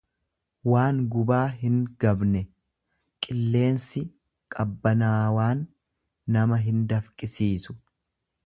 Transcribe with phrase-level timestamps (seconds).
[0.71, 2.41] waan gubaa hin gabne;
[3.27, 4.03] Qilleensi
[4.57, 5.65] qabbanaawaan
[6.39, 7.79] nama hin dafqisiisu.